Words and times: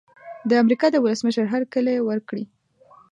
د 0.49 0.51
امریکا 0.63 0.87
د 0.91 0.95
ولسمشر 1.05 1.45
هرکلی 1.53 1.95
وکړي. 2.07 2.43